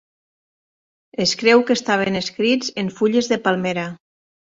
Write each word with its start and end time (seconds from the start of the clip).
Es 1.25 1.33
creu 1.41 1.61
que 1.67 1.75
estaven 1.79 2.17
escrits 2.21 2.73
en 2.85 2.89
fulles 3.01 3.31
de 3.33 3.39
palmera. 3.45 3.85